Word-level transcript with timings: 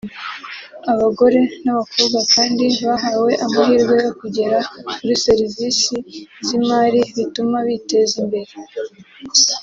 Abagore 0.91 1.41
n’abakobwa 1.63 2.19
kandi 2.33 2.65
bahawe 2.85 3.31
amahirwe 3.45 3.95
yo 4.05 4.11
kugera 4.19 4.57
kuri 4.93 5.13
serivisi 5.25 5.95
z’imari 6.45 7.01
bituma 7.17 7.57
biteza 7.67 8.13
imbere 8.23 8.51